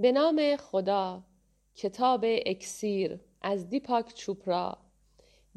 به 0.00 0.12
نام 0.12 0.56
خدا 0.56 1.22
کتاب 1.74 2.24
اکسیر 2.24 3.20
از 3.42 3.68
دیپاک 3.68 4.14
چوپرا. 4.14 4.78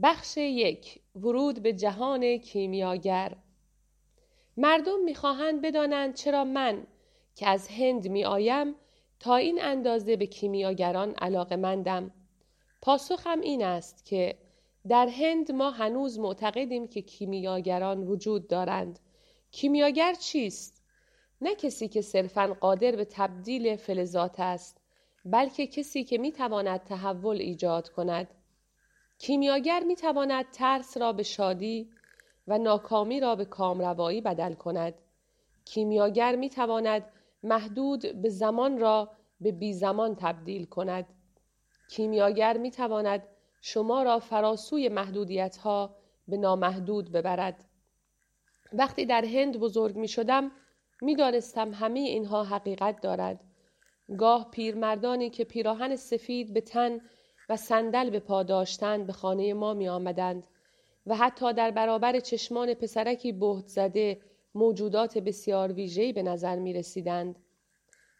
بخش 0.03 0.37
یک 0.37 1.01
ورود 1.15 1.63
به 1.63 1.73
جهان 1.73 2.37
کیمیاگر. 2.37 3.35
مردم 4.57 5.03
می‌خواهند 5.03 5.61
بدانند 5.61 6.15
چرا 6.15 6.43
من 6.43 6.87
که 7.35 7.47
از 7.47 7.67
هند 7.67 8.07
میآیم 8.07 8.75
تا 9.19 9.35
این 9.35 9.61
اندازه 9.61 10.15
به 10.15 10.25
کیمیاگران 10.25 11.11
علاقه 11.11 11.55
مندم 11.55 12.11
پاسخم 12.81 13.39
این 13.39 13.63
است 13.63 14.05
که 14.05 14.37
در 14.87 15.07
هند 15.07 15.51
ما 15.51 15.71
هنوز 15.71 16.19
معتقدیم 16.19 16.87
که 16.87 17.01
کیمیاگران 17.01 18.03
وجود 18.03 18.47
دارند. 18.47 18.99
کیمیاگر 19.51 20.13
چیست؟ 20.13 20.82
نه 21.41 21.55
کسی 21.55 21.87
که 21.87 22.01
صرفا 22.01 22.57
قادر 22.59 22.95
به 22.95 23.05
تبدیل 23.05 23.75
فلزات 23.75 24.39
است 24.39 24.81
بلکه 25.25 25.67
کسی 25.67 26.03
که 26.03 26.17
می‌تواند 26.17 26.83
تحول 26.83 27.37
ایجاد 27.37 27.89
کند. 27.89 28.27
کیمیاگر 29.17 29.83
می‌تواند 29.83 30.51
ترس 30.51 30.97
را 30.97 31.13
به 31.13 31.23
شادی 31.23 31.89
و 32.47 32.57
ناکامی 32.57 33.19
را 33.19 33.35
به 33.35 33.45
کامروایی 33.45 34.21
بدل 34.21 34.53
کند. 34.53 34.93
کیمیاگر 35.65 36.35
می‌تواند 36.35 37.05
محدود 37.43 38.21
به 38.21 38.29
زمان 38.29 38.79
را 38.79 39.11
به 39.41 39.51
بی 39.51 39.73
زمان 39.73 40.15
تبدیل 40.15 40.65
کند. 40.65 41.05
کیمیاگر 41.89 42.57
می‌تواند 42.57 43.23
شما 43.61 44.03
را 44.03 44.19
فراسوی 44.19 44.89
محدودیت 44.89 45.57
ها 45.57 45.95
به 46.27 46.37
نامحدود 46.37 47.11
ببرد. 47.11 47.65
وقتی 48.73 49.05
در 49.05 49.25
هند 49.25 49.59
بزرگ 49.59 49.95
می 49.95 50.07
شدم 50.07 50.51
می 51.01 51.15
دانستم 51.15 51.73
همه 51.73 51.99
اینها 51.99 52.43
حقیقت 52.43 53.01
دارد 53.01 53.43
گاه 54.17 54.51
پیرمردانی 54.51 55.29
که 55.29 55.43
پیراهن 55.43 55.95
سفید 55.95 56.53
به 56.53 56.61
تن 56.61 57.01
و 57.49 57.57
صندل 57.57 58.09
به 58.09 58.19
پا 58.19 58.43
داشتند 58.43 59.07
به 59.07 59.13
خانه 59.13 59.53
ما 59.53 59.73
می 59.73 59.87
آمدند 59.89 60.47
و 61.05 61.15
حتی 61.15 61.53
در 61.53 61.71
برابر 61.71 62.19
چشمان 62.19 62.73
پسرکی 62.73 63.31
بهت 63.31 63.67
زده 63.67 64.21
موجودات 64.55 65.17
بسیار 65.17 65.71
ویژه‌ای 65.71 66.13
به 66.13 66.23
نظر 66.23 66.59
می 66.59 66.73
رسیدند. 66.73 67.35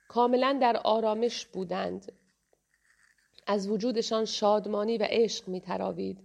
کاملا 0.07 0.57
در 0.61 0.77
آرامش 0.77 1.45
بودند. 1.45 2.11
از 3.47 3.69
وجودشان 3.69 4.25
شادمانی 4.25 4.97
و 4.97 5.07
عشق 5.09 5.47
می 5.47 5.61
تراوید 5.61 6.19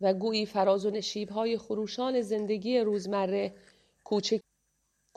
و 0.00 0.14
گویی 0.14 0.46
فراز 0.46 0.86
و 0.86 0.90
نشیبهای 0.90 1.58
خروشان 1.58 2.20
زندگی 2.20 2.78
روزمره 2.78 3.54
کوچک... 4.04 4.40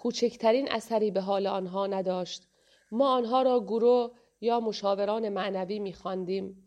کوچکترین 0.01 0.71
اثری 0.71 1.11
به 1.11 1.21
حال 1.21 1.47
آنها 1.47 1.87
نداشت. 1.87 2.47
ما 2.91 3.13
آنها 3.13 3.41
را 3.41 3.59
گروه 3.59 4.11
یا 4.41 4.59
مشاوران 4.59 5.29
معنوی 5.29 5.79
می 5.79 5.93
خواندیم. 5.93 6.63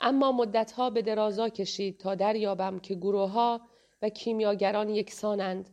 اما 0.00 0.32
مدتها 0.32 0.90
به 0.90 1.02
درازا 1.02 1.48
کشید 1.48 1.98
تا 1.98 2.14
دریابم 2.14 2.78
که 2.78 2.94
گروه 2.94 3.30
ها 3.30 3.60
و 4.02 4.08
کیمیاگران 4.08 4.88
یکسانند. 4.88 5.70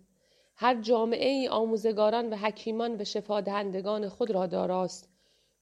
هر 0.56 0.82
جامعه 0.82 1.30
ای 1.30 1.48
آموزگاران 1.48 2.30
و 2.30 2.36
حکیمان 2.36 3.02
و 3.02 3.04
شفادهندگان 3.04 4.10
خود 4.10 4.32
را 4.32 4.48
داراست. 4.48 5.10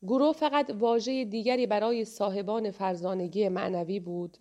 گروه 0.01 0.33
فقط 0.33 0.69
واژه 0.69 1.25
دیگری 1.25 1.67
برای 1.67 2.05
صاحبان 2.05 2.71
فرزانگی 2.71 3.49
معنوی 3.49 3.99
بود. 3.99 4.37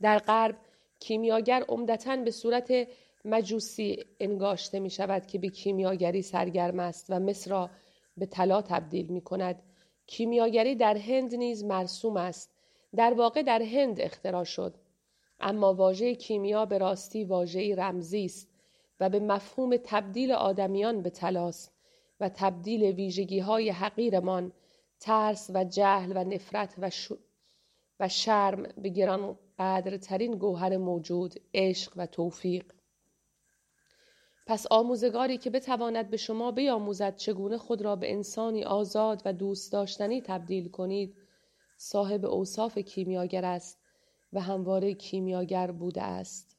در 0.00 0.18
غرب 0.18 0.56
کیمیاگر 1.00 1.64
عمدتا 1.68 2.16
به 2.16 2.30
صورت 2.30 2.88
مجوسی 3.26 4.04
انگاشته 4.20 4.80
می 4.80 4.90
شود 4.90 5.26
که 5.26 5.38
به 5.38 5.48
کیمیاگری 5.48 6.22
سرگرم 6.22 6.80
است 6.80 7.06
و 7.08 7.20
مصر 7.20 7.50
را 7.50 7.70
به 8.16 8.26
طلا 8.26 8.62
تبدیل 8.62 9.06
می 9.06 9.20
کند. 9.20 9.62
کیمیاگری 10.06 10.74
در 10.74 10.96
هند 10.96 11.34
نیز 11.34 11.64
مرسوم 11.64 12.16
است. 12.16 12.50
در 12.96 13.14
واقع 13.14 13.42
در 13.42 13.62
هند 13.62 14.00
اختراع 14.00 14.44
شد. 14.44 14.74
اما 15.40 15.74
واژه 15.74 16.14
کیمیا 16.14 16.64
به 16.64 16.78
راستی 16.78 17.24
واژه 17.24 17.74
رمزی 17.74 18.24
است 18.24 18.48
و 19.00 19.08
به 19.08 19.20
مفهوم 19.20 19.76
تبدیل 19.84 20.32
آدمیان 20.32 21.02
به 21.02 21.10
طلاست 21.10 21.72
و 22.20 22.28
تبدیل 22.28 22.82
ویژگی 22.82 23.38
های 23.38 23.70
حقیرمان 23.70 24.52
ترس 25.00 25.50
و 25.54 25.64
جهل 25.64 26.12
و 26.14 26.24
نفرت 26.24 26.74
و, 26.78 26.90
و 28.00 28.08
شرم 28.08 28.62
به 28.62 28.88
گران 28.88 29.38
قدرترین 29.58 30.38
گوهر 30.38 30.76
موجود 30.76 31.34
عشق 31.54 31.92
و 31.96 32.06
توفیق 32.06 32.72
پس 34.46 34.66
آموزگاری 34.70 35.38
که 35.38 35.50
بتواند 35.50 36.10
به 36.10 36.16
شما 36.16 36.50
بیاموزد 36.50 37.16
چگونه 37.16 37.58
خود 37.58 37.82
را 37.82 37.96
به 37.96 38.12
انسانی 38.12 38.64
آزاد 38.64 39.22
و 39.24 39.32
دوست 39.32 39.72
داشتنی 39.72 40.20
تبدیل 40.20 40.68
کنید 40.68 41.16
صاحب 41.78 42.24
اوصاف 42.24 42.78
کیمیاگر 42.78 43.44
است 43.44 43.80
و 44.32 44.40
همواره 44.40 44.94
کیمیاگر 44.94 45.70
بوده 45.70 46.02
است 46.02 46.56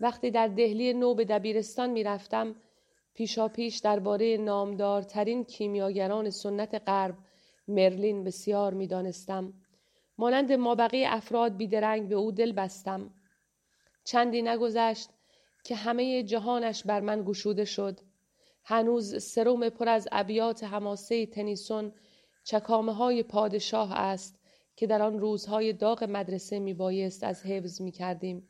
وقتی 0.00 0.30
در 0.30 0.48
دهلی 0.48 0.92
نو 0.92 1.14
به 1.14 1.24
دبیرستان 1.24 1.90
می 1.90 2.04
رفتم 2.04 2.54
پیشا 3.14 3.48
پیش 3.48 3.78
درباره 3.78 4.36
نامدارترین 4.36 5.44
کیمیاگران 5.44 6.30
سنت 6.30 6.82
غرب 6.86 7.14
مرلین 7.68 8.24
بسیار 8.24 8.74
می 8.74 8.86
دانستم. 8.86 9.54
مانند 10.18 10.52
مابقی 10.52 11.04
افراد 11.04 11.56
بیدرنگ 11.56 12.08
به 12.08 12.14
او 12.14 12.32
دل 12.32 12.52
بستم. 12.52 13.10
چندی 14.04 14.42
نگذشت 14.42 15.10
که 15.68 15.76
همه 15.76 16.22
جهانش 16.22 16.82
بر 16.82 17.00
من 17.00 17.24
گشوده 17.24 17.64
شد. 17.64 18.00
هنوز 18.64 19.22
سروم 19.22 19.68
پر 19.68 19.88
از 19.88 20.08
ابیات 20.12 20.64
حماسه 20.64 21.26
تنیسون 21.26 21.92
چکامه 22.44 22.92
های 22.92 23.22
پادشاه 23.22 23.92
است 23.92 24.40
که 24.76 24.86
در 24.86 25.02
آن 25.02 25.18
روزهای 25.18 25.72
داغ 25.72 26.04
مدرسه 26.04 26.58
می 26.58 26.74
بایست 26.74 27.24
از 27.24 27.46
حفظ 27.46 27.80
می 27.80 27.90
کردیم. 27.90 28.48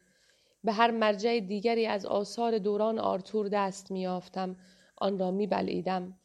به 0.65 0.73
هر 0.73 0.91
مرجع 0.91 1.41
دیگری 1.41 1.87
از 1.87 2.07
آثار 2.07 2.59
دوران 2.59 2.99
آرتور 2.99 3.49
دست 3.49 3.91
می 3.91 4.07
آفتم. 4.07 4.57
آن 4.97 5.19
را 5.19 5.31
می 5.31 5.47
بلعیدم. 5.47 6.19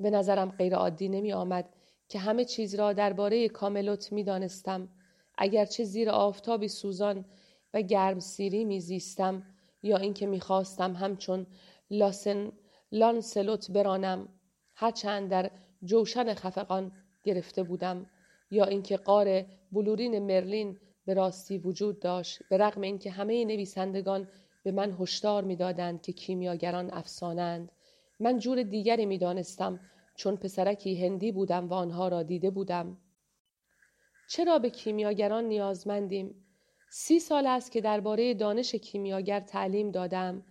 به 0.00 0.10
نظرم 0.10 0.50
غیر 0.50 0.74
عادی 0.74 1.08
نمی 1.08 1.32
آمد 1.32 1.68
که 2.08 2.18
همه 2.18 2.44
چیز 2.44 2.74
را 2.74 2.92
درباره 2.92 3.48
کاملوت 3.48 4.12
می 4.12 4.24
دانستم. 4.24 4.88
اگرچه 5.38 5.84
زیر 5.84 6.10
آفتابی 6.10 6.68
سوزان 6.68 7.24
و 7.74 7.82
گرم 7.82 8.18
سیری 8.18 8.64
می 8.64 8.80
زیستم 8.80 9.55
یا 9.86 9.96
اینکه 9.96 10.26
می 10.26 10.40
خواستم 10.40 10.92
همچون 10.92 11.46
لاسن 11.90 12.52
لانسلوت 12.92 13.70
برانم 13.70 14.28
هرچند 14.74 15.30
در 15.30 15.50
جوشن 15.84 16.34
خفقان 16.34 16.92
گرفته 17.24 17.62
بودم 17.62 18.06
یا 18.50 18.64
اینکه 18.64 18.96
قار 18.96 19.44
بلورین 19.72 20.18
مرلین 20.18 20.78
به 21.06 21.14
راستی 21.14 21.58
وجود 21.58 22.00
داشت 22.00 22.42
به 22.50 22.56
رغم 22.58 22.80
اینکه 22.80 23.10
همه 23.10 23.44
نویسندگان 23.44 24.28
به 24.64 24.72
من 24.72 24.96
هشدار 25.00 25.44
می‌دادند 25.44 26.02
که 26.02 26.12
کیمیاگران 26.12 26.90
افسانند. 26.90 27.72
من 28.20 28.38
جور 28.38 28.62
دیگری 28.62 29.06
می‌دانستم 29.06 29.80
چون 30.16 30.36
پسرکی 30.36 31.06
هندی 31.06 31.32
بودم 31.32 31.68
و 31.68 31.74
آنها 31.74 32.08
را 32.08 32.22
دیده 32.22 32.50
بودم. 32.50 32.98
چرا 34.28 34.58
به 34.58 34.70
کیمیاگران 34.70 35.44
نیازمندیم؟ 35.44 36.45
سی 36.90 37.20
سال 37.20 37.46
است 37.46 37.72
که 37.72 37.80
درباره 37.80 38.34
دانش 38.34 38.74
کیمیاگر 38.74 39.40
تعلیم 39.40 39.90
دادم. 39.90 40.44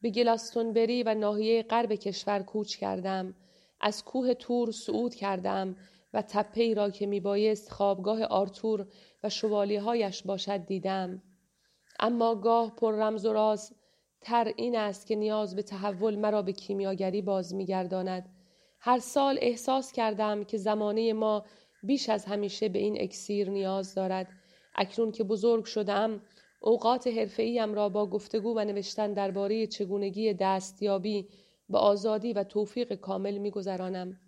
به 0.00 0.10
گلاستونبری 0.10 1.02
و 1.02 1.14
ناحیه 1.14 1.62
غرب 1.62 1.94
کشور 1.94 2.42
کوچ 2.42 2.76
کردم. 2.76 3.34
از 3.80 4.04
کوه 4.04 4.34
تور 4.34 4.70
صعود 4.70 5.14
کردم 5.14 5.76
و 6.14 6.22
تپه 6.22 6.74
را 6.74 6.90
که 6.90 7.06
می 7.06 7.20
بایست 7.20 7.72
خوابگاه 7.72 8.24
آرتور 8.24 8.86
و 9.24 9.30
هایش 9.80 10.22
باشد 10.22 10.66
دیدم. 10.66 11.22
اما 12.00 12.34
گاه 12.34 12.76
پر 12.76 12.94
رمز 12.94 13.26
و 13.26 13.32
راز 13.32 13.72
تر 14.20 14.52
این 14.56 14.76
است 14.76 15.06
که 15.06 15.16
نیاز 15.16 15.56
به 15.56 15.62
تحول 15.62 16.16
مرا 16.16 16.42
به 16.42 16.52
کیمیاگری 16.52 17.22
باز 17.22 17.54
میگرداند. 17.54 18.28
هر 18.80 18.98
سال 18.98 19.38
احساس 19.40 19.92
کردم 19.92 20.44
که 20.44 20.58
زمانه 20.58 21.12
ما 21.12 21.44
بیش 21.82 22.08
از 22.08 22.24
همیشه 22.24 22.68
به 22.68 22.78
این 22.78 23.02
اکسیر 23.02 23.50
نیاز 23.50 23.94
دارد. 23.94 24.28
اکنون 24.76 25.12
که 25.12 25.24
بزرگ 25.24 25.64
شدم 25.64 26.20
اوقات 26.60 27.06
حرفه‌ایم 27.06 27.74
را 27.74 27.88
با 27.88 28.06
گفتگو 28.06 28.56
و 28.56 28.64
نوشتن 28.64 29.12
درباره 29.12 29.66
چگونگی 29.66 30.34
دستیابی 30.34 31.28
به 31.68 31.78
آزادی 31.78 32.32
و 32.32 32.44
توفیق 32.44 32.94
کامل 32.94 33.38
میگذرانم. 33.38 34.20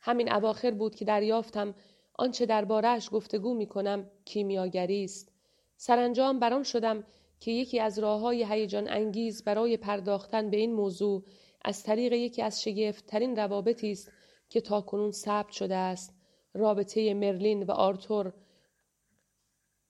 همین 0.00 0.32
اواخر 0.32 0.70
بود 0.70 0.94
که 0.94 1.04
دریافتم 1.04 1.74
آنچه 2.14 2.46
دربارهش 2.46 3.08
گفتگو 3.12 3.54
می 3.54 3.66
کنم 3.66 4.10
کیمیاگری 4.24 5.04
است. 5.04 5.32
سرانجام 5.76 6.38
بران 6.38 6.62
شدم 6.62 7.04
که 7.40 7.50
یکی 7.50 7.80
از 7.80 7.98
راه 7.98 8.20
های 8.20 8.44
هیجان 8.48 8.88
انگیز 8.88 9.44
برای 9.44 9.76
پرداختن 9.76 10.50
به 10.50 10.56
این 10.56 10.74
موضوع 10.74 11.22
از 11.64 11.82
طریق 11.82 12.12
یکی 12.12 12.42
از 12.42 12.62
شگفتترین 12.62 13.36
روابطی 13.36 13.92
است 13.92 14.12
که 14.48 14.60
تاکنون 14.60 15.10
ثبت 15.10 15.50
شده 15.50 15.74
است. 15.74 16.14
رابطه 16.54 17.14
مرلین 17.14 17.62
و 17.62 17.70
آرتور 17.70 18.32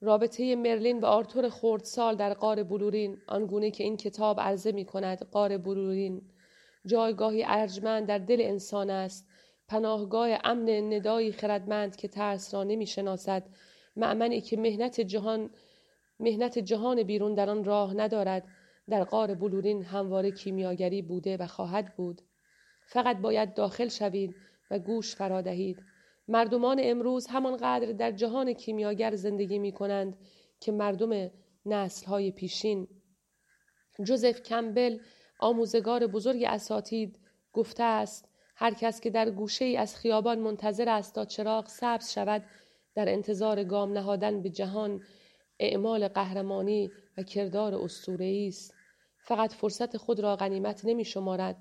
رابطه 0.01 0.57
مرلین 0.57 1.01
و 1.01 1.07
آرتور 1.07 1.49
خردسال 1.49 2.17
در 2.17 2.35
قار 2.35 2.63
بلورین 2.63 3.19
آنگونه 3.29 3.71
که 3.71 3.85
این 3.85 3.97
کتاب 3.97 4.41
عرضه 4.41 4.73
می 4.73 4.85
کند 4.85 5.29
قار 5.31 5.59
بلورین 5.59 6.23
جایگاهی 6.87 7.45
ارجمند 7.47 8.07
در 8.07 8.19
دل 8.19 8.41
انسان 8.41 8.91
است. 8.91 9.29
پناهگاه 9.69 10.29
امن 10.45 10.93
ندایی 10.93 11.33
خردمند 11.33 11.97
که 11.97 12.09
ترس 12.09 12.55
را 12.55 12.65
نمی 12.65 12.87
شناسد 12.87 13.49
معمنی 13.97 14.41
که 14.41 14.57
مهنت 14.57 15.01
جهان 15.01 15.51
مهنت 16.21 16.59
جهان 16.59 17.03
بیرون 17.03 17.35
در 17.35 17.51
آن 17.51 17.65
راه 17.65 17.95
ندارد. 17.95 18.49
در 18.89 19.05
قار 19.05 19.35
بلورین 19.35 19.83
همواره 19.83 20.31
کیمیاگری 20.31 21.03
بوده 21.03 21.37
و 21.37 21.47
خواهد 21.47 21.97
بود. 21.97 22.23
فقط 22.87 23.17
باید 23.17 23.55
داخل 23.55 23.89
شوید 23.89 24.35
و 24.71 24.79
گوش 24.79 25.17
فرا 25.17 25.41
دهید. 25.41 25.83
مردمان 26.29 26.81
امروز 26.83 27.27
همانقدر 27.27 27.93
در 27.93 28.11
جهان 28.11 28.53
کیمیاگر 28.53 29.15
زندگی 29.15 29.59
می 29.59 29.73
کنند 29.73 30.19
که 30.61 30.73
مردم 30.73 31.31
نسل 31.67 32.07
های 32.07 32.31
پیشین. 32.31 32.89
جوزف 34.05 34.43
کمبل 34.43 34.99
آموزگار 35.41 36.07
بزرگ 36.07 36.45
اساتید 36.45 37.19
گفته 37.53 37.83
است 37.83 38.29
هر 38.57 38.75
کس 38.75 39.01
که 39.01 39.11
در 39.11 39.31
گوشه 39.31 39.65
از 39.79 39.97
خیابان 39.97 40.39
منتظر 40.39 40.89
است 40.89 41.15
تا 41.15 41.25
چراغ 41.25 41.69
سبز 41.69 42.11
شود 42.11 42.45
در 42.95 43.09
انتظار 43.09 43.65
گام 43.65 43.93
نهادن 43.93 44.43
به 44.43 44.51
جهان 44.51 45.03
اعمال 45.59 46.09
قهرمانی 46.09 46.91
و 47.19 47.23
کردار 47.23 47.75
اسطوره‌ای 47.75 48.49
است. 48.49 48.75
فقط 49.25 49.53
فرصت 49.53 49.97
خود 49.97 50.21
را 50.21 50.37
غنیمت 50.37 50.85
نمی 50.85 51.05
شمارد 51.05 51.57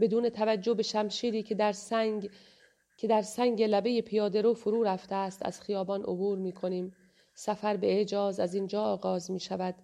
بدون 0.00 0.28
توجه 0.28 0.74
به 0.74 0.82
شمشیری 0.82 1.42
که 1.42 1.54
در 1.54 1.72
سنگ 1.72 2.30
که 2.96 3.06
در 3.06 3.22
سنگ 3.22 3.62
لبه 3.62 4.02
پیاده 4.02 4.42
رو 4.42 4.54
فرو 4.54 4.82
رفته 4.82 5.14
است 5.14 5.46
از 5.46 5.60
خیابان 5.60 6.02
عبور 6.02 6.38
می 6.38 6.52
کنیم. 6.52 6.92
سفر 7.34 7.76
به 7.76 7.92
اعجاز 7.92 8.40
از 8.40 8.54
اینجا 8.54 8.82
آغاز 8.82 9.30
می 9.30 9.40
شود. 9.40 9.74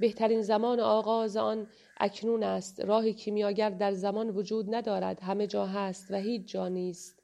بهترین 0.00 0.42
زمان 0.42 0.80
آغاز 0.80 1.36
آن 1.36 1.66
اکنون 2.00 2.42
است. 2.42 2.80
راه 2.80 3.12
کیمیاگر 3.12 3.70
در 3.70 3.92
زمان 3.92 4.30
وجود 4.30 4.74
ندارد 4.74 5.20
همه 5.20 5.46
جا 5.46 5.66
هست 5.66 6.10
و 6.10 6.16
هیچ 6.16 6.46
جا 6.46 6.68
نیست. 6.68 7.22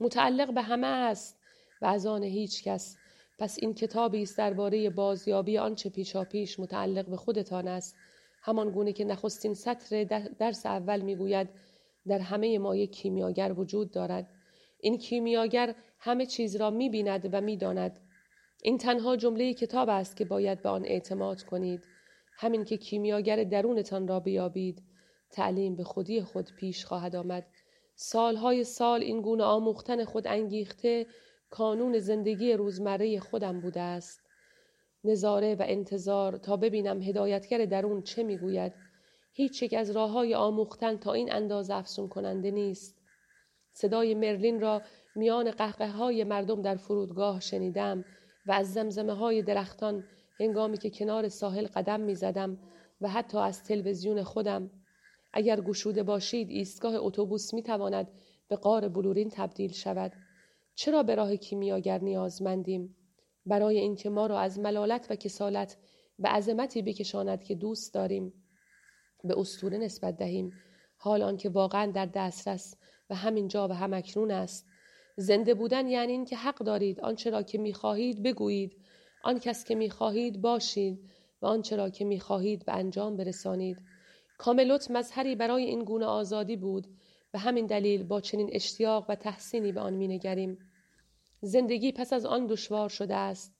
متعلق 0.00 0.54
به 0.54 0.62
همه 0.62 0.86
است 0.86 1.38
و 1.82 1.86
از 1.86 2.06
آن 2.06 2.22
هیچ 2.22 2.64
کس. 2.64 2.96
پس 3.38 3.58
این 3.58 3.74
کتابی 3.74 4.22
است 4.22 4.38
درباره 4.38 4.90
بازیابی 4.90 5.58
آنچه 5.58 5.90
پیشاپیش 5.90 6.60
متعلق 6.60 7.06
به 7.06 7.16
خودتان 7.16 7.68
است. 7.68 7.96
همان 8.42 8.70
گونه 8.70 8.92
که 8.92 9.04
نخستین 9.04 9.54
سطر 9.54 10.04
درس 10.38 10.66
اول 10.66 11.00
می‌گوید 11.00 11.48
در 12.06 12.18
همه 12.18 12.58
ما 12.58 12.76
یک 12.76 12.92
کیمیاگر 12.92 13.54
وجود 13.56 13.90
دارد. 13.90 14.37
این 14.80 14.98
کیمیاگر 14.98 15.74
همه 15.98 16.26
چیز 16.26 16.56
را 16.56 16.70
می‌بیند 16.70 17.28
و 17.32 17.40
می‌داند. 17.40 18.00
این 18.62 18.78
تنها 18.78 19.16
جمله 19.16 19.54
کتاب 19.54 19.88
است 19.88 20.16
که 20.16 20.24
باید 20.24 20.62
به 20.62 20.68
آن 20.68 20.84
اعتماد 20.84 21.42
کنید. 21.42 21.84
همین 22.36 22.64
که 22.64 22.76
کیمیاگر 22.76 23.44
درونتان 23.44 24.08
را 24.08 24.20
بیابید. 24.20 24.82
تعلیم 25.30 25.76
به 25.76 25.84
خودی 25.84 26.22
خود 26.22 26.50
پیش 26.56 26.84
خواهد 26.84 27.16
آمد. 27.16 27.46
سالهای 27.94 28.64
سال 28.64 29.02
این 29.02 29.22
گونه 29.22 29.44
آموختن 29.44 30.04
خود 30.04 30.26
انگیخته 30.26 31.06
کانون 31.50 31.98
زندگی 31.98 32.52
روزمره 32.52 33.20
خودم 33.20 33.60
بوده 33.60 33.80
است. 33.80 34.20
نظاره 35.04 35.54
و 35.54 35.62
انتظار 35.66 36.36
تا 36.36 36.56
ببینم 36.56 37.02
هدایتگر 37.02 37.64
درون 37.64 38.02
چه 38.02 38.22
می‌گوید. 38.22 38.72
هیچ 39.32 39.62
یک 39.62 39.74
از 39.74 39.90
راه 39.90 40.10
های 40.10 40.34
آموختن 40.34 40.96
تا 40.96 41.12
این 41.12 41.32
اندازه 41.32 41.74
افسون 41.74 42.08
کننده 42.08 42.50
نیست. 42.50 42.97
صدای 43.72 44.14
مرلین 44.14 44.60
را 44.60 44.82
میان 45.16 45.50
قهقه 45.50 45.90
های 45.90 46.24
مردم 46.24 46.62
در 46.62 46.76
فرودگاه 46.76 47.40
شنیدم 47.40 48.04
و 48.46 48.52
از 48.52 48.72
زمزمه 48.72 49.12
های 49.12 49.42
درختان 49.42 50.04
هنگامی 50.40 50.78
که 50.78 50.90
کنار 50.90 51.28
ساحل 51.28 51.66
قدم 51.66 52.00
می 52.00 52.14
زدم 52.14 52.58
و 53.00 53.08
حتی 53.08 53.38
از 53.38 53.64
تلویزیون 53.64 54.22
خودم. 54.22 54.70
اگر 55.32 55.60
گشوده 55.60 56.02
باشید 56.02 56.50
ایستگاه 56.50 56.94
اتوبوس 56.94 57.54
می 57.54 57.62
تواند 57.62 58.10
به 58.48 58.56
قار 58.56 58.88
بلورین 58.88 59.30
تبدیل 59.30 59.72
شود. 59.72 60.12
چرا 60.74 61.02
به 61.02 61.14
راه 61.14 61.36
کیمیاگر 61.36 61.98
نیازمندیم؟ 61.98 62.96
برای 63.46 63.78
اینکه 63.78 64.10
ما 64.10 64.26
را 64.26 64.38
از 64.38 64.58
ملالت 64.58 65.06
و 65.10 65.16
کسالت 65.16 65.76
به 66.18 66.28
عظمتی 66.28 66.82
بکشاند 66.82 67.44
که 67.44 67.54
دوست 67.54 67.94
داریم. 67.94 68.32
به 69.24 69.38
استوره 69.38 69.78
نسبت 69.78 70.16
دهیم. 70.16 70.52
حال 70.96 71.22
آنکه 71.22 71.48
واقعا 71.48 71.90
در 71.90 72.06
دسترس 72.06 72.74
و 73.10 73.14
همینجا 73.14 73.68
و 73.68 73.72
همکنون 73.72 74.30
است. 74.30 74.66
زنده 75.16 75.54
بودن 75.54 75.88
یعنی 75.88 76.12
اینکه 76.12 76.36
حق 76.36 76.58
دارید. 76.58 77.00
آنچه 77.00 77.30
را 77.30 77.42
که 77.42 77.58
می‌خواهید 77.58 78.22
بگویید. 78.22 78.76
آن 79.22 79.38
کس 79.38 79.64
که 79.64 79.74
می‌خواهید 79.74 80.40
باشید 80.40 81.10
و 81.42 81.46
آنچه 81.46 81.76
را 81.76 81.90
که 81.90 82.04
می‌خواهید 82.04 82.64
به 82.64 82.72
انجام 82.72 83.16
برسانید. 83.16 83.78
کاملوت 84.38 84.90
مظهری 84.90 85.36
برای 85.36 85.64
این 85.64 85.84
گونه 85.84 86.06
آزادی 86.06 86.56
بود. 86.56 86.86
به 87.32 87.38
همین 87.38 87.66
دلیل 87.66 88.02
با 88.02 88.20
چنین 88.20 88.50
اشتیاق 88.52 89.06
و 89.08 89.14
تحسینی 89.14 89.72
به 89.72 89.80
آن 89.80 89.94
مینگریم. 89.94 90.58
زندگی 91.40 91.92
پس 91.92 92.12
از 92.12 92.26
آن 92.26 92.46
دشوار 92.46 92.88
شده 92.88 93.14
است. 93.14 93.54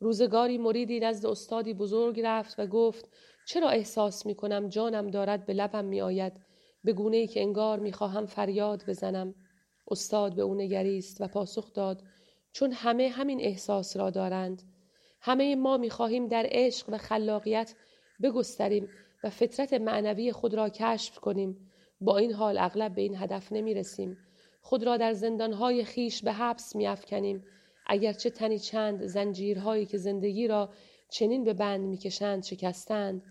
روزگاری 0.00 0.58
مریدی 0.58 1.00
نزد 1.00 1.26
استادی 1.26 1.74
بزرگ 1.74 2.20
رفت 2.24 2.58
و 2.58 2.66
گفت 2.66 3.08
چرا 3.46 3.68
احساس 3.68 4.26
می 4.26 4.34
کنم 4.34 4.68
جانم 4.68 5.10
دارد 5.10 5.46
به 5.46 5.52
لبم 5.52 5.84
می 5.84 6.00
آید 6.00 6.32
به 6.84 6.92
گونه 6.92 7.16
ای 7.16 7.26
که 7.26 7.42
انگار 7.42 7.78
می 7.78 7.92
خواهم 7.92 8.26
فریاد 8.26 8.84
بزنم. 8.88 9.34
استاد 9.88 10.34
به 10.34 10.42
او 10.42 10.54
نگریست 10.54 11.20
و 11.20 11.28
پاسخ 11.28 11.72
داد 11.72 12.02
چون 12.52 12.72
همه 12.72 13.08
همین 13.08 13.40
احساس 13.40 13.96
را 13.96 14.10
دارند. 14.10 14.62
همه 15.20 15.56
ما 15.56 15.76
می 15.76 15.90
خواهیم 15.90 16.28
در 16.28 16.46
عشق 16.48 16.88
و 16.88 16.98
خلاقیت 16.98 17.74
بگستریم 18.22 18.88
و 19.24 19.30
فطرت 19.30 19.72
معنوی 19.72 20.32
خود 20.32 20.54
را 20.54 20.68
کشف 20.68 21.18
کنیم. 21.18 21.70
با 22.00 22.18
این 22.18 22.32
حال 22.32 22.58
اغلب 22.58 22.94
به 22.94 23.02
این 23.02 23.16
هدف 23.16 23.52
نمی 23.52 23.74
رسیم 23.74 24.18
خود 24.60 24.84
را 24.84 24.96
در 24.96 25.12
زندانهای 25.12 25.84
خیش 25.84 26.22
به 26.22 26.32
حبس 26.32 26.76
میافکنیم. 26.76 27.44
اگرچه 27.86 28.30
تنی 28.30 28.58
چند 28.58 29.06
زنجیرهایی 29.06 29.86
که 29.86 29.98
زندگی 29.98 30.48
را 30.48 30.70
چنین 31.10 31.44
به 31.44 31.52
بند 31.52 31.80
می‌کشند 31.80 32.44
شکستند 32.44 33.22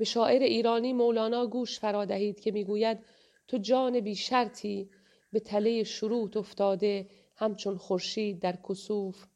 به 0.00 0.06
شاعر 0.06 0.42
ایرانی 0.42 0.92
مولانا 0.92 1.46
گوش 1.46 1.78
فرا 1.78 2.04
دهید 2.04 2.40
که 2.40 2.50
می‌گوید 2.50 2.98
تو 3.48 3.58
جان 3.58 4.00
بی 4.00 4.14
شرطی 4.14 4.90
به 5.32 5.40
تله 5.40 5.84
شروط 5.84 6.36
افتاده 6.36 7.08
همچون 7.36 7.76
خورشید 7.76 8.40
در 8.40 8.58
کسوف. 8.68 9.26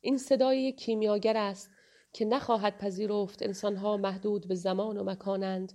این 0.00 0.18
صدای 0.18 0.72
کیمیاگر 0.72 1.36
است 1.36 1.70
که 2.12 2.24
نخواهد 2.24 2.78
پذیرفت 2.78 3.42
انسانها 3.42 3.96
محدود 3.96 4.48
به 4.48 4.54
زمان 4.54 4.98
و 4.98 5.04
مکانند. 5.04 5.72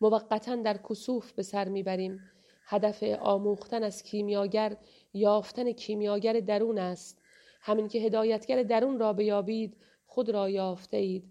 موقتا 0.00 0.56
در 0.56 0.80
کسوف 0.90 1.32
به 1.32 1.42
سر 1.42 1.68
می‌بریم. 1.68 2.20
هدف 2.64 3.02
آموختن 3.02 3.82
از 3.82 4.02
کیمیاگر 4.02 4.76
یافتن 5.12 5.72
کیمیاگر 5.72 6.40
درون 6.40 6.78
است. 6.78 7.22
همین 7.60 7.88
که 7.88 7.98
هدایتگر 7.98 8.62
درون 8.62 8.98
را 8.98 9.12
بیابید 9.12 9.76
خود 10.06 10.30
را 10.30 10.50
یافته 10.50 10.96
اید 10.96 11.24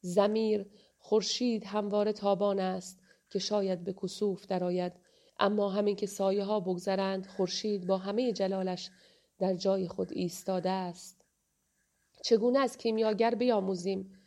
زمیر 0.00 0.66
خورشید 1.00 1.64
همواره 1.64 2.12
تابان 2.12 2.60
است 2.60 3.00
که 3.30 3.38
شاید 3.38 3.84
به 3.84 3.92
کسوف 3.92 4.46
درآید. 4.46 4.92
اما 5.38 5.70
همین 5.70 5.96
که 5.96 6.06
سایه 6.06 6.44
ها 6.44 6.60
بگذرند 6.60 7.26
خورشید 7.26 7.86
با 7.86 7.98
همه 7.98 8.32
جلالش 8.32 8.90
در 9.38 9.54
جای 9.54 9.88
خود 9.88 10.12
ایستاده 10.12 10.70
است. 10.70 11.24
چگونه 12.22 12.58
از 12.58 12.76
کیمیاگر 12.76 13.34
بیاموزیم؟ 13.34 14.18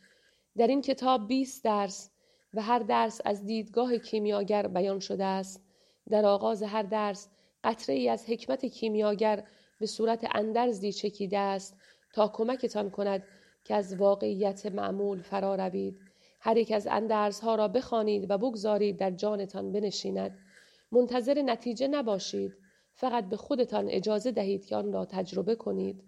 در 0.56 0.66
این 0.66 0.82
کتاب 0.82 1.28
20 1.28 1.64
درس 1.64 2.10
و 2.54 2.62
هر 2.62 2.78
درس 2.78 3.20
از 3.24 3.44
دیدگاه 3.46 3.98
کیمیاگر 3.98 4.66
بیان 4.66 4.98
شده 4.98 5.24
است. 5.24 5.62
در 6.10 6.26
آغاز 6.26 6.62
هر 6.62 6.82
درس 6.82 7.28
قطره 7.64 7.94
ای 7.94 8.08
از 8.08 8.26
حکمت 8.28 8.66
کیمیاگر 8.66 9.44
به 9.80 9.86
صورت 9.86 10.26
اندرزی 10.34 10.92
چکیده 10.92 11.38
است 11.38 11.76
تا 12.14 12.28
کمکتان 12.28 12.90
کند 12.90 13.22
که 13.64 13.74
از 13.74 13.96
واقعیت 13.96 14.66
معمول 14.66 15.22
فرا 15.22 15.54
روید. 15.54 16.00
هر 16.46 16.56
یک 16.56 16.72
از 16.72 16.86
اندرزها 16.86 17.54
را 17.54 17.68
بخوانید 17.68 18.30
و 18.30 18.38
بگذارید 18.38 18.96
در 18.96 19.10
جانتان 19.10 19.72
بنشیند. 19.72 20.38
منتظر 20.92 21.42
نتیجه 21.42 21.88
نباشید. 21.88 22.52
فقط 22.94 23.28
به 23.28 23.36
خودتان 23.36 23.88
اجازه 23.88 24.32
دهید 24.32 24.66
که 24.66 24.76
آن 24.76 24.92
را 24.92 25.04
تجربه 25.04 25.54
کنید. 25.54 26.04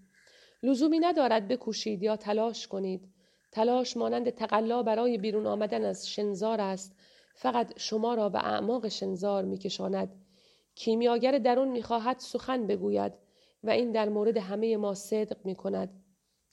لزومی 0.62 0.98
ندارد 0.98 1.48
بکوشید 1.48 2.02
یا 2.02 2.16
تلاش 2.16 2.66
کنید. 2.66 3.08
تلاش 3.52 3.96
مانند 3.96 4.30
تقلا 4.30 4.82
برای 4.82 5.18
بیرون 5.18 5.46
آمدن 5.46 5.84
از 5.84 6.08
شنزار 6.08 6.60
است. 6.60 6.96
فقط 7.34 7.78
شما 7.78 8.14
را 8.14 8.28
به 8.28 8.38
اعماق 8.38 8.88
شنزار 8.88 9.44
میکشاند. 9.44 10.08
کیمیاگر 10.74 11.38
درون 11.38 11.68
می‌خواهد 11.68 12.18
سخن 12.18 12.66
بگوید 12.66 13.12
و 13.64 13.70
این 13.70 13.92
در 13.92 14.08
مورد 14.08 14.36
همه 14.36 14.76
ما 14.76 14.94
صدق 14.94 15.36
می 15.44 15.54
کند. 15.54 16.02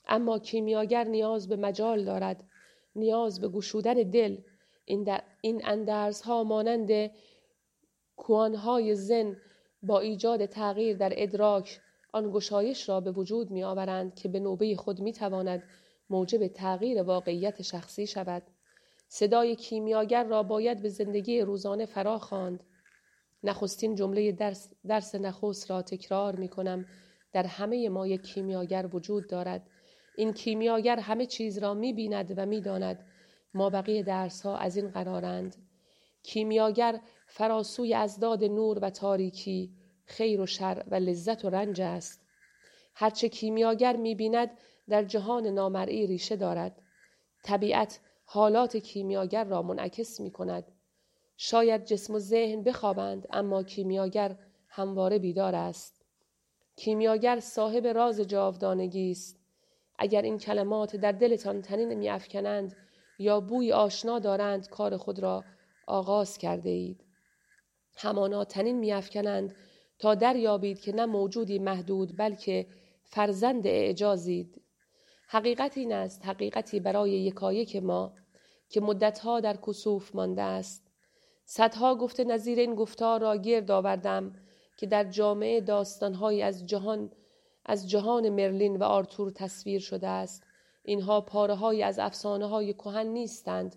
اما 0.08 0.38
کیمیاگر 0.38 1.04
نیاز 1.04 1.48
به 1.48 1.56
مجال 1.56 2.04
دارد. 2.04 2.44
نیاز 2.96 3.40
به 3.40 3.48
گشودن 3.48 3.94
دل. 3.94 4.36
این, 4.84 5.02
در 5.02 5.22
این 5.40 5.60
اندرزها 5.64 6.44
مانند 6.44 7.10
کوانهای 8.16 8.94
زن 8.94 9.36
با 9.82 10.00
ایجاد 10.00 10.46
تغییر 10.46 10.96
در 10.96 11.12
ادراک 11.16 11.80
آن 12.12 12.30
گشایش 12.30 12.88
را 12.88 13.00
به 13.00 13.12
وجود 13.12 13.50
می 13.50 13.64
آورند 13.64 14.14
که 14.14 14.28
به 14.28 14.40
نوبه 14.40 14.76
خود 14.76 15.00
می 15.00 15.12
تواند 15.12 15.62
موجب 16.10 16.46
تغییر 16.46 17.02
واقعیت 17.02 17.62
شخصی 17.62 18.06
شود. 18.06 18.42
صدای 19.08 19.56
کیمیاگر 19.56 20.24
را 20.24 20.42
باید 20.42 20.82
به 20.82 20.88
زندگی 20.88 21.40
روزانه 21.40 21.86
فرا 21.86 22.18
خواند. 22.18 22.64
نخستین 23.44 23.94
جمله 23.94 24.32
درس, 24.32 24.72
درس 24.86 25.14
نخست 25.14 25.70
را 25.70 25.82
تکرار 25.82 26.36
می 26.36 26.48
کنم 26.48 26.86
در 27.32 27.46
همه 27.46 27.88
ما 27.88 28.06
یک 28.06 28.22
کیمیاگر 28.22 28.88
وجود 28.92 29.28
دارد. 29.28 29.70
این 30.16 30.32
کیمیاگر 30.32 30.98
همه 31.00 31.26
چیز 31.26 31.58
را 31.58 31.74
می 31.74 31.92
بیند 31.92 32.34
و 32.38 32.46
می 32.46 32.60
داند 32.60 33.06
ما 33.54 33.70
بقیه 33.70 34.02
درس 34.02 34.42
ها 34.42 34.56
از 34.56 34.76
این 34.76 34.88
قرارند. 34.88 35.56
کیمیاگر 36.22 37.00
فراسوی 37.26 37.94
ازداد 37.94 38.44
نور 38.44 38.78
و 38.82 38.90
تاریکی 38.90 39.74
خیر 40.04 40.40
و 40.40 40.46
شر 40.46 40.84
و 40.86 40.94
لذت 40.94 41.44
و 41.44 41.50
رنج 41.50 41.80
است. 41.80 42.26
هرچه 42.94 43.28
کیمیاگر 43.28 43.96
می 43.96 44.14
بیند 44.14 44.50
در 44.88 45.04
جهان 45.04 45.46
نامرئی 45.46 46.06
ریشه 46.06 46.36
دارد. 46.36 46.82
طبیعت 47.42 48.00
حالات 48.24 48.76
کیمیاگر 48.76 49.44
را 49.44 49.62
منعکس 49.62 50.20
می 50.20 50.30
کند 50.30 50.72
شاید 51.36 51.84
جسم 51.84 52.14
و 52.14 52.18
ذهن 52.18 52.62
بخوابند 52.62 53.26
اما 53.30 53.62
کیمیاگر 53.62 54.36
همواره 54.68 55.18
بیدار 55.18 55.54
است. 55.54 56.04
کیمیاگر 56.76 57.40
صاحب 57.40 57.86
راز 57.86 58.20
جاودانگی 58.20 59.10
است 59.10 59.43
اگر 59.98 60.22
این 60.22 60.38
کلمات 60.38 60.96
در 60.96 61.12
دلتان 61.12 61.62
تنین 61.62 61.94
میافکنند 61.94 62.76
یا 63.18 63.40
بوی 63.40 63.72
آشنا 63.72 64.18
دارند 64.18 64.68
کار 64.68 64.96
خود 64.96 65.18
را 65.18 65.44
آغاز 65.86 66.38
کرده 66.38 66.70
اید. 66.70 67.04
همانا 67.96 68.44
تنین 68.44 68.78
میافکنند 68.78 69.56
تا 69.98 70.14
دریابید 70.14 70.80
که 70.80 70.92
نه 70.92 71.06
موجودی 71.06 71.58
محدود 71.58 72.16
بلکه 72.16 72.66
فرزند 73.04 73.66
اعجازید. 73.66 74.62
حقیقت 75.28 75.78
این 75.78 75.92
است 75.92 76.26
حقیقتی 76.26 76.80
برای 76.80 77.10
یکایک 77.10 77.76
ما 77.76 78.12
که 78.68 78.80
مدتها 78.80 79.40
در 79.40 79.56
کسوف 79.56 80.14
مانده 80.14 80.42
است. 80.42 80.90
صدها 81.44 81.94
گفته 81.94 82.24
نظیر 82.24 82.58
این 82.58 82.74
گفتار 82.74 83.20
را 83.20 83.36
گرد 83.36 83.70
آوردم 83.70 84.32
که 84.76 84.86
در 84.86 85.04
جامعه 85.04 85.60
داستانهایی 85.60 86.42
از 86.42 86.66
جهان 86.66 87.10
از 87.64 87.90
جهان 87.90 88.28
مرلین 88.28 88.76
و 88.76 88.82
آرتور 88.82 89.30
تصویر 89.30 89.80
شده 89.80 90.08
است. 90.08 90.44
اینها 90.84 91.20
پاره 91.20 91.54
های 91.54 91.82
از 91.82 91.98
افسانه 91.98 92.46
های 92.46 92.74
کهن 92.74 93.06
نیستند. 93.06 93.76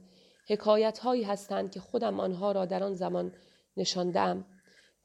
حکایت 0.49 0.99
هایی 0.99 1.23
هستند 1.23 1.71
که 1.71 1.79
خودم 1.79 2.19
آنها 2.19 2.51
را 2.51 2.65
در 2.65 2.83
آن 2.83 2.93
زمان 2.93 3.33
نشاندم 3.77 4.45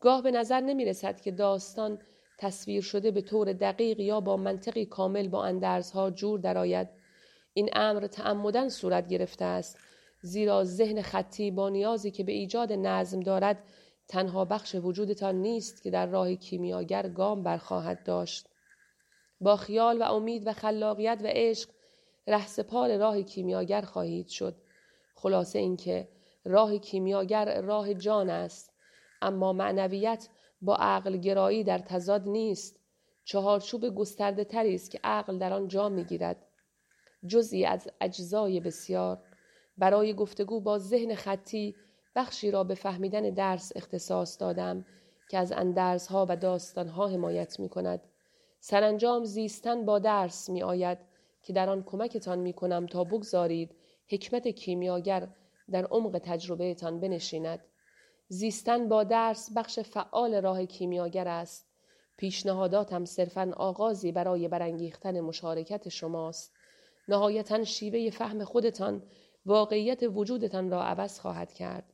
گاه 0.01 0.23
به 0.23 0.31
نظر 0.31 0.61
نمی 0.61 0.85
رسد 0.85 1.21
که 1.21 1.31
داستان 1.31 1.99
تصویر 2.39 2.83
شده 2.83 3.11
به 3.11 3.21
طور 3.21 3.53
دقیق 3.53 4.01
یا 4.01 4.21
با 4.21 4.37
منطقی 4.37 4.87
کامل 4.87 5.29
با 5.29 5.45
اندرزها 5.45 6.11
جور 6.11 6.41
درآید. 6.41 6.89
این 7.53 7.69
امر 7.73 8.07
تعمدن 8.07 8.69
صورت 8.69 9.09
گرفته 9.09 9.45
است 9.45 9.79
زیرا 10.23 10.65
ذهن 10.65 11.03
خطی 11.03 11.51
با 11.51 11.69
نیازی 11.69 12.11
که 12.11 12.25
به 12.25 12.33
ایجاد 12.33 12.73
نظم 12.73 13.21
دارد 13.21 13.65
تنها 14.09 14.45
بخش 14.45 14.75
وجودتان 14.75 15.35
نیست 15.35 15.83
که 15.83 15.91
در 15.91 16.07
راه 16.07 16.35
کیمیاگر 16.35 17.09
گام 17.09 17.43
برخواهد 17.43 18.05
داشت. 18.05 18.49
با 19.43 19.57
خیال 19.57 20.03
و 20.03 20.05
امید 20.05 20.47
و 20.47 20.53
خلاقیت 20.53 21.21
و 21.25 21.27
عشق 21.27 21.71
رهسپار 22.27 22.97
راه 22.97 23.23
کیمیاگر 23.23 23.81
خواهید 23.81 24.29
شد. 24.29 24.57
خلاصه 25.15 25.59
اینکه 25.59 26.09
راه 26.45 26.79
کیمیاگر 26.79 27.61
راه 27.61 27.95
جان 27.95 28.31
است 28.31 28.73
اما 29.23 29.53
معنویت 29.53 30.29
با 30.63 30.77
عقل 30.77 31.17
گرایی 31.17 31.65
در 31.65 31.79
تضاد 31.79 32.29
نیست. 32.29 32.81
چهارچوب 33.25 33.89
گسترده 33.89 34.45
تری 34.45 34.75
است 34.75 34.91
که 34.91 35.01
عقل 35.05 35.39
در 35.39 35.53
آن 35.53 35.69
جا 35.69 35.89
می‌گیرد. 35.89 36.47
جزئی 37.27 37.65
از 37.65 37.89
اجزای 38.01 38.61
بسیار. 38.61 39.19
برای 39.79 40.15
گفتگو 40.15 40.61
با 40.61 40.79
ذهن 40.79 41.15
خطی 41.15 41.75
بخشی 42.17 42.51
را 42.51 42.65
به 42.65 42.75
فهمیدن 42.75 43.31
درس 43.31 43.73
اختصاص 43.77 44.41
دادم 44.41 44.85
که 45.31 45.39
از 45.39 45.53
اندرزها 45.53 46.27
و 46.29 46.37
داستانها 46.37 47.09
حمایت 47.09 47.61
می 47.61 47.69
کند. 47.69 48.12
سرانجام 48.65 49.25
زیستن 49.25 49.85
با 49.85 49.99
درس 49.99 50.49
می 50.49 50.63
آید 50.63 50.99
که 51.43 51.53
در 51.53 51.71
آن 51.71 51.83
کمکتان 51.83 52.39
می 52.39 52.53
کنم 52.53 52.87
تا 52.87 53.05
بگذارید 53.05 53.75
حکمت 54.09 54.49
کیمیاگر 54.49 55.29
در 55.71 55.85
عمق 55.85 56.21
تجربهتان 56.25 57.01
بنشیند. 57.01 57.61
زیستن 58.29 58.89
با 58.89 59.05
درس 59.05 59.51
بخش 59.57 59.79
فعال 59.79 60.35
راه 60.35 60.67
کیمیاگر 60.67 61.29
است. 61.29 61.67
پیشنهاداتم 62.17 63.05
صرفا 63.05 63.53
آغازی 63.57 64.13
برای 64.13 64.49
برانگیختن 64.49 65.21
مشارکت 65.21 65.89
شماست. 65.89 66.53
نهایتا 67.09 67.65
شیوه 67.65 68.11
فهم 68.11 68.45
خودتان 68.45 69.03
واقعیت 69.47 70.03
وجودتان 70.03 70.71
را 70.71 70.83
عوض 70.83 71.21
خواهد 71.21 71.53
کرد. 71.53 71.93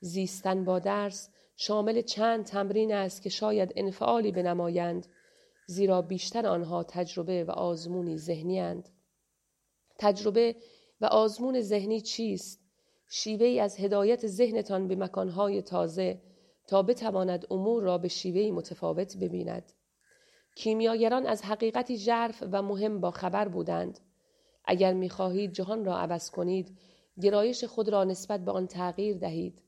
زیستن 0.00 0.64
با 0.64 0.78
درس 0.78 1.28
شامل 1.56 2.02
چند 2.02 2.44
تمرین 2.44 2.94
است 2.94 3.22
که 3.22 3.30
شاید 3.30 3.72
انفعالی 3.76 4.32
بنمایند 4.32 5.06
زیرا 5.66 6.02
بیشتر 6.02 6.46
آنها 6.46 6.82
تجربه 6.82 7.44
و 7.44 7.50
آزمونی 7.50 8.18
ذهنی 8.18 8.60
اند. 8.60 8.88
تجربه 9.98 10.56
و 11.00 11.06
آزمون 11.06 11.60
ذهنی 11.60 12.00
چیست؟ 12.00 12.60
شیوه 13.08 13.62
از 13.62 13.80
هدایت 13.80 14.26
ذهنتان 14.26 14.88
به 14.88 14.96
مکانهای 14.96 15.62
تازه 15.62 16.20
تا 16.66 16.82
بتواند 16.82 17.46
امور 17.50 17.82
را 17.82 17.98
به 17.98 18.08
شیوه 18.08 18.54
متفاوت 18.56 19.16
ببیند. 19.16 19.72
کیمیاگران 20.56 21.26
از 21.26 21.42
حقیقتی 21.42 21.96
ژرف 21.96 22.44
و 22.52 22.62
مهم 22.62 23.00
با 23.00 23.10
خبر 23.10 23.48
بودند. 23.48 24.00
اگر 24.64 24.92
می‌خواهید 24.92 25.52
جهان 25.52 25.84
را 25.84 25.98
عوض 25.98 26.30
کنید، 26.30 26.78
گرایش 27.22 27.64
خود 27.64 27.88
را 27.88 28.04
نسبت 28.04 28.44
به 28.44 28.52
آن 28.52 28.66
تغییر 28.66 29.18
دهید. 29.18 29.62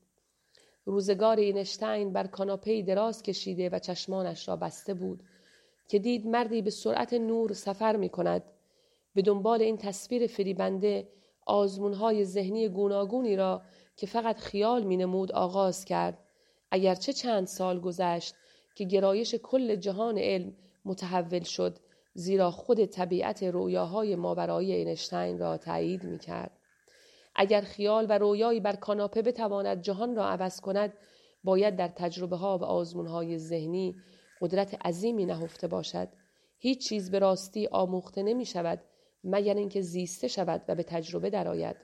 روزگار 0.85 1.37
اینشتین 1.37 2.13
بر 2.13 2.27
کاناپه 2.27 2.81
دراز 2.81 3.23
کشیده 3.23 3.69
و 3.69 3.79
چشمانش 3.79 4.47
را 4.47 4.55
بسته 4.55 4.93
بود 4.93 5.23
که 5.87 5.99
دید 5.99 6.27
مردی 6.27 6.61
به 6.61 6.69
سرعت 6.69 7.13
نور 7.13 7.53
سفر 7.53 7.95
می 7.95 8.09
کند. 8.09 8.43
به 9.13 9.21
دنبال 9.21 9.61
این 9.61 9.77
تصویر 9.77 10.27
فریبنده 10.27 11.07
آزمونهای 11.45 12.25
ذهنی 12.25 12.69
گوناگونی 12.69 13.35
را 13.35 13.61
که 13.95 14.07
فقط 14.07 14.37
خیال 14.37 14.83
می 14.83 14.97
نمود 14.97 15.31
آغاز 15.31 15.85
کرد. 15.85 16.17
اگرچه 16.71 17.13
چند 17.13 17.47
سال 17.47 17.79
گذشت 17.79 18.35
که 18.75 18.85
گرایش 18.85 19.35
کل 19.35 19.75
جهان 19.75 20.17
علم 20.17 20.53
متحول 20.85 21.43
شد 21.43 21.77
زیرا 22.13 22.51
خود 22.51 22.85
طبیعت 22.85 23.43
رویاهای 23.43 24.15
ماورایی 24.15 24.73
اینشتین 24.73 25.39
را 25.39 25.57
تایید 25.57 26.03
می 26.03 26.19
کرد. 26.19 26.51
اگر 27.35 27.61
خیال 27.61 28.05
و 28.09 28.17
رویایی 28.17 28.59
بر 28.59 28.75
کاناپه 28.75 29.21
بتواند 29.21 29.81
جهان 29.81 30.15
را 30.15 30.25
عوض 30.29 30.61
کند 30.61 30.93
باید 31.43 31.75
در 31.75 31.87
تجربه 31.87 32.35
ها 32.35 32.57
و 32.57 32.63
آزمون 32.63 33.07
های 33.07 33.37
ذهنی 33.37 33.95
قدرت 34.41 34.85
عظیمی 34.85 35.25
نهفته 35.25 35.67
باشد. 35.67 36.07
هیچ 36.57 36.89
چیز 36.89 37.11
به 37.11 37.19
راستی 37.19 37.67
آموخته 37.67 38.23
نمی 38.23 38.45
شود 38.45 38.81
مگر 39.23 39.53
اینکه 39.53 39.81
زیسته 39.81 40.27
شود 40.27 40.63
و 40.67 40.75
به 40.75 40.83
تجربه 40.83 41.29
درآید. 41.29 41.75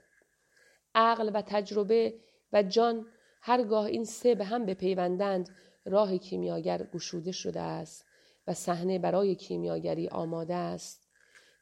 عقل 0.95 1.31
و 1.33 1.41
تجربه 1.41 2.13
و 2.53 2.63
جان 2.63 3.05
هرگاه 3.41 3.85
این 3.85 4.03
سه 4.05 4.35
به 4.35 4.45
هم 4.45 4.65
بپیوندند 4.65 5.49
راه 5.85 6.17
کیمیاگر 6.17 6.83
گشوده 6.93 7.31
شده 7.31 7.61
است 7.61 8.05
و 8.47 8.53
صحنه 8.53 8.99
برای 8.99 9.35
کیمیاگری 9.35 10.07
آماده 10.07 10.55
است. 10.55 11.09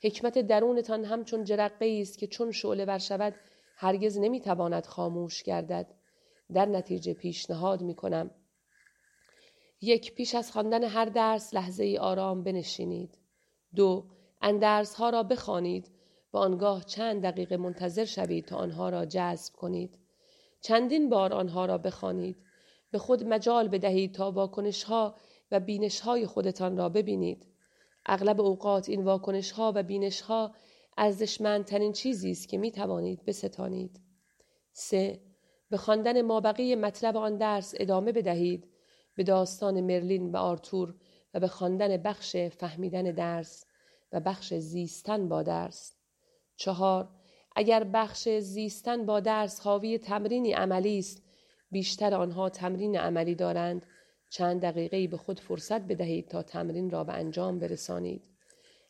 حکمت 0.03 0.37
درونتان 0.37 1.05
همچون 1.05 1.43
جرقه 1.43 1.99
است 2.01 2.17
که 2.17 2.27
چون 2.27 2.51
شعله 2.51 2.85
ور 2.85 2.97
شود 2.97 3.35
هرگز 3.75 4.17
نمی‌تواند 4.17 4.85
خاموش 4.85 5.43
گردد. 5.43 5.93
در 6.53 6.65
نتیجه 6.65 7.13
پیشنهاد 7.13 7.81
می 7.81 7.95
کنم 7.95 8.31
یک 9.81 10.15
پیش 10.15 10.35
از 10.35 10.51
خواندن 10.51 10.83
هر 10.83 11.05
درس 11.05 11.53
لحظه 11.53 11.83
ای 11.83 11.97
آرام 11.97 12.43
بنشینید. 12.43 13.17
دو 13.75 14.05
اندرس 14.41 14.95
ها 14.95 15.09
را 15.09 15.23
بخوانید 15.23 15.91
و 16.33 16.37
آنگاه 16.37 16.83
چند 16.83 17.21
دقیقه 17.23 17.57
منتظر 17.57 18.05
شوید 18.05 18.45
تا 18.45 18.57
آنها 18.57 18.89
را 18.89 19.05
جذب 19.05 19.53
کنید. 19.53 19.99
چندین 20.61 21.09
بار 21.09 21.33
آنها 21.33 21.65
را 21.65 21.77
بخوانید. 21.77 22.37
به 22.91 22.97
خود 22.97 23.23
مجال 23.23 23.67
بدهید 23.67 24.13
تا 24.13 24.31
واکنش 24.31 24.83
ها 24.83 25.15
و 25.51 25.59
بینش 25.59 25.99
های 25.99 26.25
خودتان 26.25 26.77
را 26.77 26.89
ببینید. 26.89 27.47
اغلب 28.05 28.41
اوقات 28.41 28.89
این 28.89 29.03
واکنش 29.03 29.51
ها 29.51 29.71
و 29.75 29.83
بینش 29.83 30.21
ها 30.21 30.55
ارزشمندترین 30.97 31.91
چیزی 31.91 32.31
است 32.31 32.49
که 32.49 32.57
می 32.57 32.71
توانید 32.71 33.25
بستانید. 33.25 34.01
سه 34.71 35.21
به 35.69 35.77
خواندن 35.77 36.21
مابقی 36.21 36.75
مطلب 36.75 37.17
آن 37.17 37.37
درس 37.37 37.73
ادامه 37.77 38.11
بدهید. 38.11 38.70
به 39.15 39.23
داستان 39.23 39.81
مرلین 39.81 40.31
و 40.31 40.37
آرتور 40.37 40.95
و 41.33 41.39
به 41.39 41.47
خواندن 41.47 41.97
بخش 41.97 42.35
فهمیدن 42.35 43.03
درس 43.03 43.65
و 44.11 44.19
بخش 44.19 44.53
زیستن 44.53 45.29
با 45.29 45.43
درس. 45.43 45.95
چهار 46.55 47.09
اگر 47.55 47.83
بخش 47.83 48.29
زیستن 48.29 49.05
با 49.05 49.19
درس 49.19 49.59
حاوی 49.59 49.97
تمرینی 49.97 50.53
عملی 50.53 50.99
است 50.99 51.23
بیشتر 51.71 52.13
آنها 52.13 52.49
تمرین 52.49 52.97
عملی 52.97 53.35
دارند 53.35 53.85
چند 54.29 54.61
دقیقه 54.61 55.07
به 55.07 55.17
خود 55.17 55.39
فرصت 55.39 55.81
بدهید 55.81 56.27
تا 56.27 56.43
تمرین 56.43 56.89
را 56.89 57.03
به 57.03 57.13
انجام 57.13 57.59
برسانید 57.59 58.23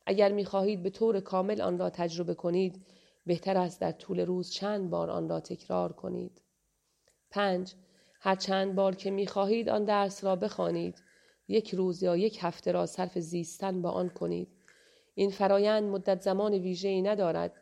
اگر 0.06 0.32
می 0.32 0.46
خواهید 0.46 0.84
به 0.84 0.90
طور 0.90 1.20
کامل 1.20 1.62
آن 1.62 1.78
را 1.78 1.90
تجربه 1.90 2.34
کنید 2.34 2.86
بهتر 3.26 3.58
است 3.58 3.82
در 3.82 3.92
طول 3.92 4.20
روز 4.20 4.52
چند 4.52 4.90
بار 4.90 5.10
آن 5.10 5.30
را 5.30 5.40
تکرار 5.40 5.94
کنید. 5.94 6.42
پنج 7.30 7.74
هر 8.24 8.36
چند 8.36 8.76
بار 8.76 8.96
که 8.96 9.12
می‌خواهید 9.12 9.70
آن 9.70 9.84
درس 9.84 10.24
را 10.24 10.36
بخوانید. 10.36 11.04
یک 11.48 11.74
روز 11.74 12.04
یا 12.04 12.18
یک 12.18 12.38
هفته 12.42 12.72
را 12.72 12.86
صرف 12.86 13.20
زیستن 13.20 13.82
با 13.82 13.92
آن 13.92 14.10
کنید. 14.10 14.48
این 15.16 15.30
فرایند 15.30 15.84
مدت 15.84 16.22
زمان 16.22 16.54
ویژه‌ای 16.54 17.02
ندارد. 17.02 17.54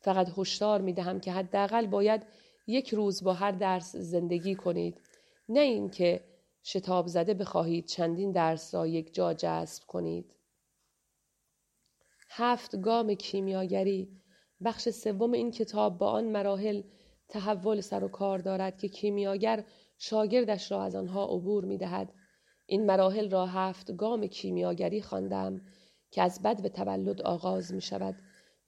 فقط 0.00 0.38
هشدار 0.38 0.80
می‌دهم 0.80 1.20
که 1.20 1.32
حداقل 1.32 1.86
باید 1.86 2.22
یک 2.66 2.94
روز 2.94 3.24
با 3.24 3.32
هر 3.32 3.50
درس 3.50 3.96
زندگی 3.96 4.54
کنید. 4.54 5.00
نه 5.48 5.60
اینکه 5.60 6.24
شتاب 6.64 7.06
زده 7.06 7.34
بخواهید 7.34 7.86
چندین 7.86 8.32
درس 8.32 8.74
را 8.74 8.86
یک 8.86 9.14
جا 9.14 9.34
جذب 9.34 9.82
کنید. 9.86 10.34
هفت 12.30 12.80
گام 12.80 13.14
کیمیاگری. 13.14 14.08
بخش 14.64 14.88
سوم 14.88 15.32
این 15.32 15.50
کتاب 15.50 15.98
با 15.98 16.10
آن 16.10 16.24
مراحل 16.24 16.82
تحول 17.28 17.80
سر 17.80 18.04
و 18.04 18.08
کار 18.08 18.38
دارد 18.38 18.78
که 18.78 18.88
کیمیاگر 18.88 19.64
شاگردش 19.98 20.72
را 20.72 20.82
از 20.82 20.94
آنها 20.94 21.24
عبور 21.24 21.64
می 21.64 21.78
دهد. 21.78 22.12
این 22.66 22.86
مراحل 22.86 23.30
را 23.30 23.46
هفت 23.46 23.96
گام 23.96 24.26
کیمیاگری 24.26 25.02
خواندم 25.02 25.60
که 26.10 26.22
از 26.22 26.42
بد 26.42 26.64
و 26.64 26.68
تولد 26.68 27.22
آغاز 27.22 27.74
می 27.74 27.80
شود 27.80 28.14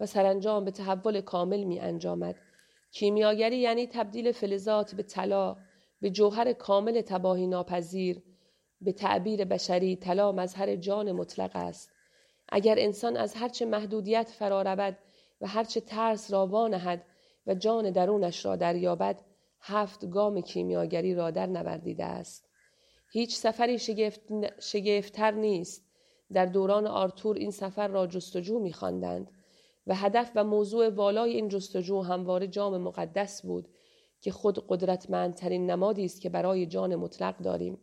و 0.01 0.07
سرانجام 0.07 0.65
به 0.65 0.71
تحول 0.71 1.21
کامل 1.21 1.65
می 1.65 1.81
انجامد. 1.81 2.37
کیمیاگری 2.93 3.59
یعنی 3.59 3.87
تبدیل 3.87 4.33
فلزات 4.33 4.95
به 4.95 5.03
طلا 5.03 5.57
به 6.01 6.11
جوهر 6.11 6.53
کامل 6.53 7.01
تباهی 7.01 7.47
ناپذیر 7.47 8.23
به 8.81 8.93
تعبیر 8.93 9.45
بشری 9.45 9.97
طلا 9.97 10.33
مظهر 10.33 10.77
جان 10.77 11.13
مطلق 11.13 11.51
است 11.55 11.91
اگر 12.49 12.75
انسان 12.79 13.17
از 13.17 13.35
هرچه 13.35 13.65
محدودیت 13.65 14.29
فرا 14.29 14.63
رود 14.63 14.99
و 15.41 15.47
هرچه 15.47 15.81
ترس 15.81 16.33
را 16.33 16.47
وانهد 16.47 17.05
و 17.47 17.55
جان 17.55 17.91
درونش 17.91 18.45
را 18.45 18.57
دریابد 18.57 19.21
هفت 19.61 20.11
گام 20.11 20.41
کیمیاگری 20.41 21.15
را 21.15 21.31
در 21.31 21.47
نوردیده 21.47 22.05
است. 22.05 22.49
هیچ 23.11 23.37
سفری 23.37 23.79
شگفت... 23.79 24.21
شگفتتر 24.61 25.31
نیست. 25.31 25.89
در 26.33 26.47
دوران 26.47 26.87
آرتور 26.87 27.37
این 27.37 27.51
سفر 27.51 27.89
را 27.89 28.07
جستجو 28.07 28.59
میخواندند 28.59 29.31
و 29.87 29.95
هدف 29.95 30.33
و 30.35 30.45
موضوع 30.45 30.89
والای 30.89 31.33
این 31.35 31.49
جستجو 31.49 32.03
همواره 32.03 32.47
جام 32.47 32.79
مقدس 32.79 33.43
بود 33.43 33.69
که 34.21 34.31
خود 34.31 34.67
قدرتمندترین 34.69 35.71
نمادی 35.71 36.05
است 36.05 36.21
که 36.21 36.29
برای 36.29 36.67
جان 36.67 36.97
مطلق 36.97 37.39
داریم. 37.39 37.79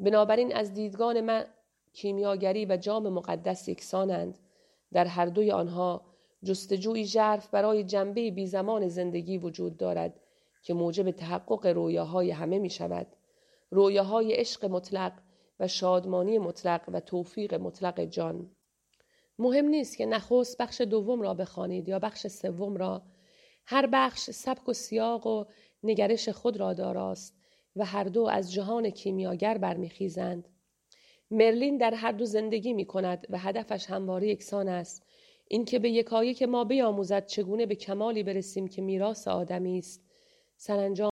بنابراین 0.00 0.56
از 0.56 0.74
دیدگان 0.74 1.20
من 1.20 1.46
کیمیاگری 1.92 2.66
و 2.66 2.76
جام 2.76 3.08
مقدس 3.08 3.68
یکسانند. 3.68 4.38
در 4.92 5.04
هر 5.04 5.26
دوی 5.26 5.50
آنها 5.50 6.04
جستجوی 6.44 7.04
ژرف 7.04 7.48
برای 7.48 7.84
جنبه 7.84 8.30
بی 8.30 8.46
زمان 8.46 8.88
زندگی 8.88 9.38
وجود 9.38 9.76
دارد 9.76 10.20
که 10.62 10.74
موجب 10.74 11.10
تحقق 11.10 11.66
رویاهای 11.66 12.30
همه 12.30 12.58
می 12.58 12.70
شود 12.70 13.06
رویاهای 13.70 14.32
عشق 14.32 14.64
مطلق 14.64 15.12
و 15.60 15.68
شادمانی 15.68 16.38
مطلق 16.38 16.80
و 16.88 17.00
توفیق 17.00 17.54
مطلق 17.54 18.00
جان. 18.04 18.50
مهم 19.38 19.64
نیست 19.64 19.96
که 19.96 20.06
نخست 20.06 20.58
بخش 20.58 20.80
دوم 20.80 21.22
را 21.22 21.34
بخوانید 21.34 21.88
یا 21.88 21.98
بخش 21.98 22.26
سوم 22.26 22.76
را. 22.76 23.02
هر 23.66 23.86
بخش 23.86 24.30
سبک 24.30 24.68
و 24.68 24.72
سیاق 24.72 25.26
و 25.26 25.44
نگرش 25.82 26.28
خود 26.28 26.56
را 26.56 26.72
داراست 26.72 27.36
و 27.76 27.84
هر 27.84 28.04
دو 28.04 28.24
از 28.24 28.52
جهان 28.52 28.90
کیمیاگر 28.90 29.58
برمیخیزند. 29.58 30.48
مرلین 31.30 31.76
در 31.76 31.94
هر 31.94 32.12
دو 32.12 32.24
زندگی 32.24 32.72
می 32.72 32.84
کند 32.84 33.26
و 33.30 33.38
هدفش 33.38 33.86
همواره 33.86 34.28
یکسان 34.28 34.68
است. 34.68 35.06
اینکه 35.48 35.78
به 35.78 35.90
یکایی 35.90 36.34
که 36.34 36.46
ما 36.46 36.64
بیاموزد 36.64 37.26
چگونه 37.26 37.66
به 37.66 37.74
کمالی 37.74 38.22
برسیم 38.22 38.66
که 38.66 38.82
میراث 38.82 39.28
آدمی 39.28 39.78
است. 39.78 40.01
سرانجام 40.64 41.10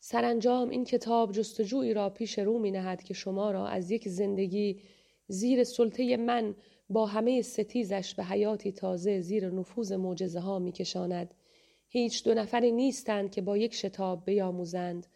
سرانجام 0.00 0.68
این 0.68 0.84
کتاب 0.84 1.32
جستجویی 1.32 1.94
را 1.94 2.10
پیش 2.10 2.38
رو 2.38 2.58
می 2.58 2.70
نهد 2.70 3.02
که 3.02 3.14
شما 3.14 3.50
را 3.50 3.66
از 3.66 3.90
یک 3.90 4.08
زندگی 4.08 4.80
زیر 5.26 5.64
سلطه 5.64 6.16
من 6.16 6.54
با 6.90 7.06
همه 7.06 7.42
ستیزش 7.42 8.14
به 8.14 8.24
حیاتی 8.24 8.72
تازه 8.72 9.20
زیر 9.20 9.50
نفوذ 9.50 9.92
معجزه 9.92 10.40
ها 10.40 10.58
می 10.58 10.72
کشاند. 10.72 11.34
هیچ 11.88 12.24
دو 12.24 12.34
نفری 12.34 12.72
نیستند 12.72 13.30
که 13.30 13.42
با 13.42 13.56
یک 13.56 13.74
شتاب 13.74 14.24
بیاموزند 14.24 15.06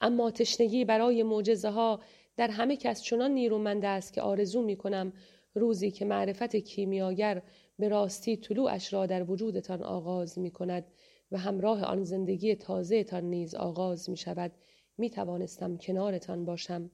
اما 0.00 0.30
تشنگی 0.30 0.84
برای 0.84 1.22
معجزه 1.22 1.70
ها 1.70 2.00
در 2.36 2.50
همه 2.50 2.76
کس 2.76 3.02
چنان 3.02 3.30
نیرومند 3.30 3.84
است 3.84 4.12
که 4.12 4.22
آرزو 4.22 4.62
می 4.62 4.76
کنم 4.76 5.12
روزی 5.54 5.90
که 5.90 6.04
معرفت 6.04 6.56
کیمیاگر 6.56 7.42
به 7.78 7.88
راستی 7.88 8.36
طلوعش 8.36 8.92
را 8.92 9.06
در 9.06 9.30
وجودتان 9.30 9.82
آغاز 9.82 10.38
می 10.38 10.50
کند 10.50 10.84
و 11.32 11.38
همراه 11.38 11.84
آن 11.84 12.04
زندگی 12.04 12.54
تازهتان 12.54 13.24
نیز 13.24 13.54
آغاز 13.54 14.10
می 14.10 14.16
شود 14.16 14.52
می 14.98 15.10
توانستم 15.10 15.76
کنارتان 15.76 16.44
باشم. 16.44 16.90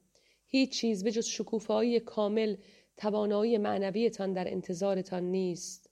هیچ 0.46 0.72
چیز 0.72 1.04
به 1.04 1.12
جز 1.12 1.26
شکوفایی 1.26 2.00
کامل 2.00 2.56
توانایی 2.96 3.58
معنویتان 3.58 4.32
در 4.32 4.52
انتظارتان 4.52 5.22
نیست. 5.22 5.90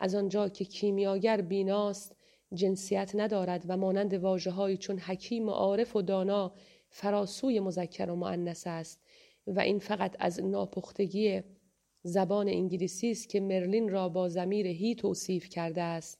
از 0.00 0.14
آنجا 0.14 0.48
که 0.48 0.64
کیمیاگر 0.64 1.40
بیناست 1.40 2.16
جنسیت 2.54 3.12
ندارد 3.14 3.64
و 3.68 3.76
مانند 3.76 4.14
واجه 4.14 4.76
چون 4.76 4.98
حکیم 4.98 5.48
و 5.48 5.50
عارف 5.50 5.96
و 5.96 6.02
دانا 6.02 6.52
فراسوی 6.88 7.60
مذکر 7.60 8.10
و 8.10 8.16
معنس 8.16 8.66
است 8.66 9.02
و 9.46 9.60
این 9.60 9.78
فقط 9.78 10.16
از 10.18 10.40
ناپختگی 10.42 11.42
زبان 12.02 12.48
انگلیسی 12.48 13.10
است 13.10 13.28
که 13.28 13.40
مرلین 13.40 13.88
را 13.88 14.08
با 14.08 14.28
زمیر 14.28 14.66
هی 14.66 14.94
توصیف 14.94 15.48
کرده 15.48 15.82
است. 15.82 16.19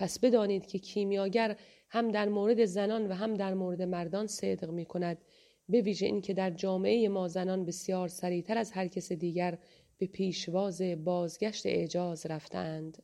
پس 0.00 0.18
بدانید 0.18 0.66
که 0.66 0.78
کیمیاگر 0.78 1.56
هم 1.88 2.10
در 2.10 2.28
مورد 2.28 2.64
زنان 2.64 3.06
و 3.08 3.12
هم 3.12 3.34
در 3.34 3.54
مورد 3.54 3.82
مردان 3.82 4.26
صدق 4.26 4.70
می 4.70 4.84
کند 4.84 5.18
به 5.68 5.80
ویژه 5.80 6.06
اینکه 6.06 6.34
در 6.34 6.50
جامعه 6.50 7.08
ما 7.08 7.28
زنان 7.28 7.64
بسیار 7.64 8.08
سریعتر 8.08 8.58
از 8.58 8.72
هر 8.72 8.88
کس 8.88 9.12
دیگر 9.12 9.58
به 9.98 10.06
پیشواز 10.06 10.82
بازگشت 10.82 11.66
اعجاز 11.66 12.26
رفتند 12.26 13.02